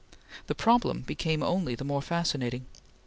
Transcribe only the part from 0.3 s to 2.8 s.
The problem became only the more fascinating.